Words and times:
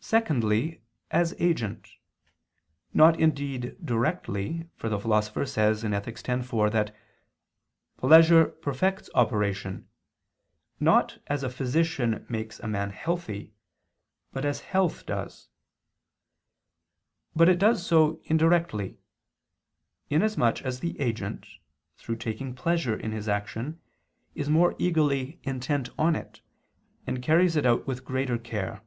Secondly, 0.00 0.82
as 1.10 1.34
agent; 1.38 1.88
not 2.92 3.18
indeed 3.18 3.74
directly, 3.82 4.68
for 4.76 4.90
the 4.90 4.98
Philosopher 4.98 5.46
says 5.46 5.82
(Ethic. 5.82 6.28
x, 6.28 6.46
4) 6.46 6.68
that 6.68 6.94
"pleasure 7.96 8.44
perfects 8.44 9.08
operation, 9.14 9.88
not 10.78 11.20
as 11.26 11.42
a 11.42 11.48
physician 11.48 12.26
makes 12.28 12.60
a 12.60 12.68
man 12.68 12.90
healthy, 12.90 13.54
but 14.30 14.44
as 14.44 14.60
health 14.60 15.06
does": 15.06 15.48
but 17.34 17.48
it 17.48 17.58
does 17.58 17.86
so 17.86 18.20
indirectly; 18.24 18.98
inasmuch 20.10 20.60
as 20.60 20.80
the 20.80 21.00
agent, 21.00 21.46
through 21.96 22.16
taking 22.16 22.54
pleasure 22.54 22.94
in 22.94 23.12
his 23.12 23.26
action, 23.26 23.80
is 24.34 24.50
more 24.50 24.74
eagerly 24.78 25.40
intent 25.44 25.88
on 25.98 26.14
it, 26.14 26.42
and 27.06 27.22
carries 27.22 27.56
it 27.56 27.64
out 27.64 27.86
with 27.86 28.04
greater 28.04 28.36
care. 28.36 28.82